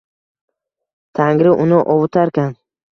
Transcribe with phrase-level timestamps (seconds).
[1.21, 2.55] Tangri uni ovutarkan.